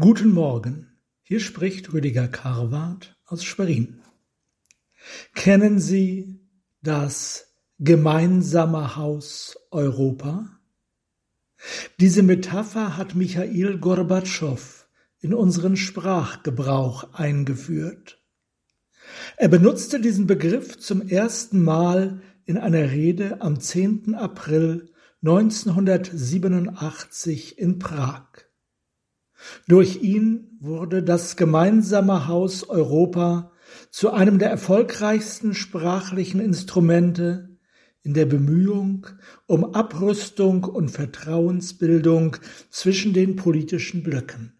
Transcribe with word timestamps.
Guten 0.00 0.30
Morgen, 0.30 0.86
hier 1.22 1.40
spricht 1.40 1.92
Rüdiger 1.92 2.28
Karwart 2.28 3.16
aus 3.24 3.42
Schwerin. 3.42 4.00
Kennen 5.34 5.80
Sie 5.80 6.38
das 6.82 7.52
gemeinsame 7.80 8.94
Haus 8.94 9.58
Europa? 9.72 10.60
Diese 11.98 12.22
Metapher 12.22 12.96
hat 12.96 13.16
Michail 13.16 13.78
Gorbatschow 13.78 14.88
in 15.18 15.34
unseren 15.34 15.76
Sprachgebrauch 15.76 17.14
eingeführt. 17.14 18.22
Er 19.36 19.48
benutzte 19.48 20.00
diesen 20.00 20.28
Begriff 20.28 20.78
zum 20.78 21.08
ersten 21.08 21.60
Mal 21.60 22.22
in 22.44 22.56
einer 22.56 22.92
Rede 22.92 23.40
am 23.40 23.58
10. 23.58 24.14
April 24.14 24.92
1987 25.22 27.58
in 27.58 27.80
Prag. 27.80 28.47
Durch 29.66 30.02
ihn 30.02 30.58
wurde 30.60 31.02
das 31.02 31.36
gemeinsame 31.36 32.26
Haus 32.26 32.68
Europa 32.68 33.52
zu 33.90 34.10
einem 34.10 34.38
der 34.38 34.50
erfolgreichsten 34.50 35.54
sprachlichen 35.54 36.40
Instrumente 36.40 37.56
in 38.02 38.14
der 38.14 38.26
Bemühung 38.26 39.06
um 39.46 39.74
Abrüstung 39.74 40.64
und 40.64 40.90
Vertrauensbildung 40.90 42.36
zwischen 42.70 43.12
den 43.12 43.36
politischen 43.36 44.02
Blöcken. 44.02 44.54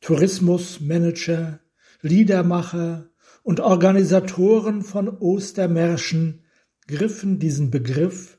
Tourismusmanager, 0.00 1.60
Liedermacher 2.02 3.10
und 3.42 3.60
Organisatoren 3.60 4.82
von 4.82 5.08
Ostermärschen 5.08 6.44
griffen 6.86 7.38
diesen 7.38 7.70
Begriff 7.70 8.38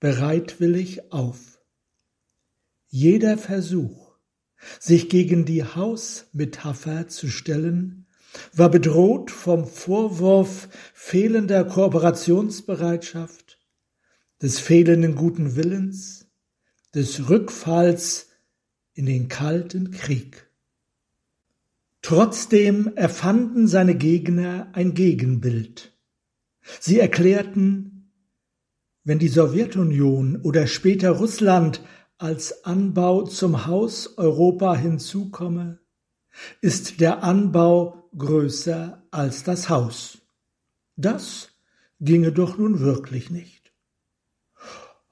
bereitwillig 0.00 1.12
auf. 1.12 1.60
Jeder 2.88 3.38
Versuch, 3.38 4.03
sich 4.80 5.08
gegen 5.08 5.44
die 5.44 5.64
Hausmetapher 5.64 7.08
zu 7.08 7.28
stellen, 7.28 8.06
war 8.52 8.70
bedroht 8.70 9.30
vom 9.30 9.66
Vorwurf 9.66 10.68
fehlender 10.92 11.64
Kooperationsbereitschaft, 11.64 13.58
des 14.42 14.58
fehlenden 14.58 15.14
guten 15.14 15.56
Willens, 15.56 16.26
des 16.94 17.28
Rückfalls 17.28 18.28
in 18.94 19.06
den 19.06 19.28
kalten 19.28 19.90
Krieg. 19.90 20.48
Trotzdem 22.02 22.92
erfanden 22.96 23.66
seine 23.66 23.94
Gegner 23.94 24.68
ein 24.72 24.94
Gegenbild. 24.94 25.92
Sie 26.80 26.98
erklärten, 26.98 28.10
wenn 29.04 29.18
die 29.18 29.28
Sowjetunion 29.28 30.40
oder 30.42 30.66
später 30.66 31.10
Russland 31.10 31.82
als 32.18 32.64
Anbau 32.64 33.22
zum 33.22 33.66
Haus 33.66 34.18
Europa 34.18 34.76
hinzukomme, 34.76 35.80
ist 36.60 37.00
der 37.00 37.22
Anbau 37.22 38.08
größer 38.16 39.02
als 39.10 39.42
das 39.44 39.68
Haus. 39.68 40.18
Das 40.96 41.50
ginge 42.00 42.32
doch 42.32 42.58
nun 42.58 42.80
wirklich 42.80 43.30
nicht. 43.30 43.72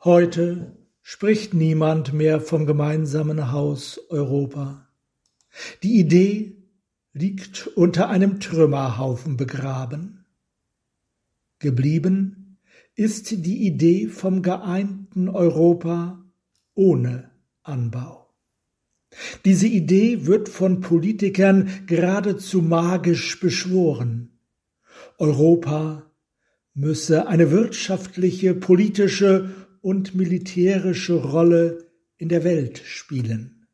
Heute 0.05 0.77
spricht 1.01 1.55
niemand 1.55 2.13
mehr 2.13 2.41
vom 2.41 2.67
gemeinsamen 2.67 3.53
Haus 3.53 4.01
Europa. 4.09 4.89
Die 5.83 5.99
Idee 5.99 6.57
liegt 7.13 7.67
unter 7.67 8.09
einem 8.09 8.41
Trümmerhaufen 8.41 9.37
begraben. 9.37 10.25
Geblieben 11.59 12.59
ist 12.95 13.31
die 13.31 13.67
Idee 13.67 14.09
vom 14.09 14.43
geeinten 14.43 15.29
Europa 15.29 16.22
ohne 16.75 17.31
Anbau. 17.63 18.23
Diese 19.45 19.67
Idee 19.67 20.27
wird 20.27 20.49
von 20.49 20.81
Politikern 20.81 21.85
geradezu 21.87 22.63
magisch 22.63 23.39
beschworen. 23.41 24.39
Europa 25.19 26.11
müsse 26.75 27.27
eine 27.27 27.51
wirtschaftliche, 27.51 28.55
politische 28.55 29.51
und 29.83 30.15
militärische 30.15 31.15
Rolle 31.15 31.87
in 32.17 32.29
der 32.29 32.45
Welt 32.45 32.79
spielen. 32.79 33.67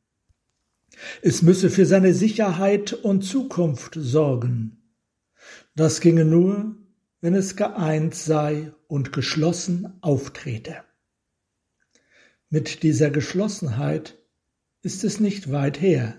Es 1.22 1.43
müsse 1.43 1.71
für 1.71 1.87
seine 1.87 2.12
Sicherheit 2.12 2.93
und 2.93 3.22
Zukunft 3.22 3.97
sorgen. 3.97 4.78
Das 5.77 6.01
ginge 6.01 6.25
nur, 6.25 6.75
wenn 7.21 7.34
es 7.34 7.55
geeint 7.55 8.15
sei 8.15 8.72
und 8.89 9.12
geschlossen 9.12 9.93
auftrete. 10.01 10.88
Mit 12.50 12.82
dieser 12.82 13.10
Geschlossenheit 13.10 14.16
ist 14.81 15.04
es 15.04 15.20
nicht 15.20 15.53
weit 15.53 15.82
her. 15.82 16.19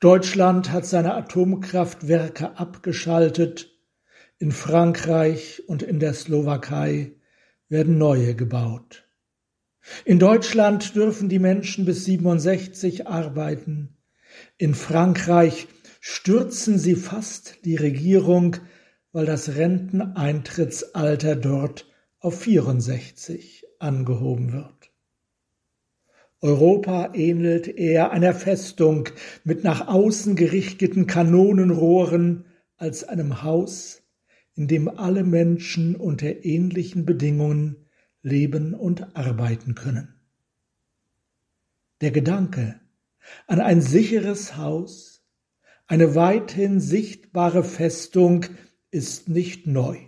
Deutschland 0.00 0.72
hat 0.72 0.86
seine 0.86 1.14
Atomkraftwerke 1.14 2.58
abgeschaltet, 2.58 3.70
in 4.40 4.50
Frankreich 4.50 5.62
und 5.68 5.84
in 5.84 6.00
der 6.00 6.14
Slowakei 6.14 7.12
werden 7.68 7.96
neue 7.96 8.34
gebaut. 8.34 9.08
In 10.04 10.18
Deutschland 10.18 10.96
dürfen 10.96 11.28
die 11.28 11.38
Menschen 11.38 11.84
bis 11.84 12.04
67 12.04 13.06
arbeiten. 13.06 13.96
In 14.56 14.74
Frankreich 14.74 15.68
stürzen 16.00 16.76
sie 16.76 16.96
fast 16.96 17.64
die 17.64 17.76
Regierung, 17.76 18.56
weil 19.12 19.26
das 19.26 19.54
Renteneintrittsalter 19.54 21.36
dort 21.36 21.86
auf 22.18 22.40
64 22.40 23.67
angehoben 23.78 24.52
wird. 24.52 24.92
Europa 26.40 27.14
ähnelt 27.14 27.66
eher 27.66 28.12
einer 28.12 28.32
Festung 28.32 29.08
mit 29.42 29.64
nach 29.64 29.88
außen 29.88 30.36
gerichteten 30.36 31.06
Kanonenrohren 31.06 32.44
als 32.76 33.02
einem 33.02 33.42
Haus, 33.42 34.02
in 34.54 34.68
dem 34.68 34.88
alle 34.88 35.24
Menschen 35.24 35.96
unter 35.96 36.44
ähnlichen 36.44 37.04
Bedingungen 37.04 37.88
leben 38.22 38.74
und 38.74 39.16
arbeiten 39.16 39.74
können. 39.74 40.14
Der 42.00 42.12
Gedanke 42.12 42.80
an 43.46 43.60
ein 43.60 43.80
sicheres 43.80 44.56
Haus, 44.56 45.24
eine 45.88 46.14
weithin 46.14 46.80
sichtbare 46.80 47.64
Festung 47.64 48.46
ist 48.90 49.28
nicht 49.28 49.66
neu. 49.66 49.98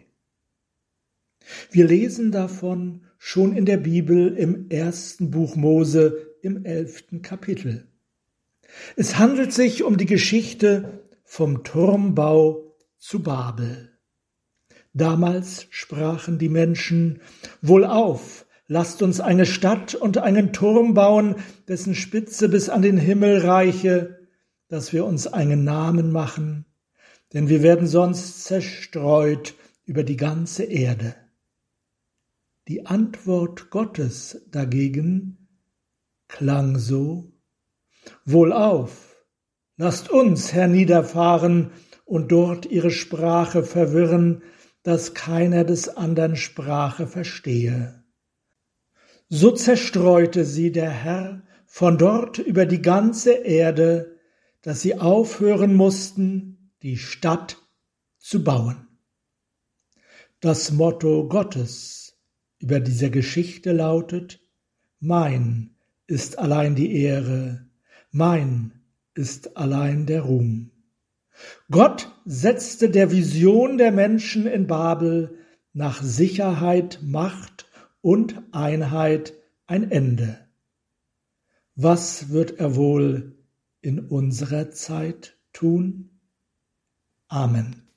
Wir 1.70 1.86
lesen 1.86 2.30
davon 2.30 3.06
schon 3.22 3.54
in 3.54 3.66
der 3.66 3.76
Bibel 3.76 4.34
im 4.34 4.70
ersten 4.70 5.30
Buch 5.30 5.54
Mose 5.54 6.34
im 6.40 6.64
elften 6.64 7.20
Kapitel. 7.20 7.86
Es 8.96 9.18
handelt 9.18 9.52
sich 9.52 9.84
um 9.84 9.98
die 9.98 10.06
Geschichte 10.06 11.02
vom 11.22 11.62
Turmbau 11.62 12.74
zu 12.96 13.22
Babel. 13.22 13.90
Damals 14.94 15.66
sprachen 15.68 16.38
die 16.38 16.48
Menschen, 16.48 17.20
Wohlauf, 17.60 18.46
lasst 18.66 19.02
uns 19.02 19.20
eine 19.20 19.44
Stadt 19.44 19.94
und 19.94 20.16
einen 20.16 20.54
Turm 20.54 20.94
bauen, 20.94 21.36
dessen 21.68 21.94
Spitze 21.94 22.48
bis 22.48 22.70
an 22.70 22.80
den 22.80 22.96
Himmel 22.96 23.46
reiche, 23.46 24.18
dass 24.68 24.94
wir 24.94 25.04
uns 25.04 25.26
einen 25.26 25.62
Namen 25.62 26.10
machen, 26.10 26.64
denn 27.34 27.50
wir 27.50 27.62
werden 27.62 27.86
sonst 27.86 28.44
zerstreut 28.44 29.54
über 29.84 30.04
die 30.04 30.16
ganze 30.16 30.64
Erde. 30.64 31.14
Die 32.70 32.86
Antwort 32.86 33.70
Gottes 33.70 34.46
dagegen 34.52 35.48
klang 36.28 36.78
so 36.78 37.32
Wohlauf, 38.24 39.16
lasst 39.76 40.08
uns 40.08 40.52
herniederfahren 40.52 41.72
und 42.04 42.30
dort 42.30 42.66
ihre 42.66 42.92
Sprache 42.92 43.64
verwirren, 43.64 44.44
dass 44.84 45.14
keiner 45.14 45.64
des 45.64 45.88
andern 45.88 46.36
Sprache 46.36 47.08
verstehe. 47.08 48.04
So 49.28 49.50
zerstreute 49.50 50.44
sie 50.44 50.70
der 50.70 50.90
Herr 50.90 51.42
von 51.66 51.98
dort 51.98 52.38
über 52.38 52.66
die 52.66 52.82
ganze 52.82 53.32
Erde, 53.32 54.16
dass 54.62 54.80
sie 54.80 54.96
aufhören 54.96 55.74
mussten, 55.74 56.70
die 56.84 56.98
Stadt 56.98 57.56
zu 58.18 58.44
bauen. 58.44 58.86
Das 60.38 60.70
Motto 60.70 61.26
Gottes 61.26 62.09
über 62.60 62.78
dieser 62.80 63.10
Geschichte 63.10 63.72
lautet, 63.72 64.40
mein 65.00 65.74
ist 66.06 66.38
allein 66.38 66.74
die 66.74 66.94
Ehre, 66.94 67.66
mein 68.10 68.72
ist 69.14 69.56
allein 69.56 70.06
der 70.06 70.22
Ruhm. 70.22 70.70
Gott 71.70 72.12
setzte 72.24 72.90
der 72.90 73.10
Vision 73.10 73.78
der 73.78 73.92
Menschen 73.92 74.46
in 74.46 74.66
Babel 74.66 75.38
nach 75.72 76.02
Sicherheit, 76.02 77.00
Macht 77.02 77.66
und 78.02 78.42
Einheit 78.52 79.34
ein 79.66 79.90
Ende. 79.90 80.38
Was 81.74 82.28
wird 82.28 82.58
er 82.58 82.76
wohl 82.76 83.38
in 83.80 84.00
unserer 84.00 84.70
Zeit 84.70 85.38
tun? 85.52 86.10
Amen. 87.28 87.89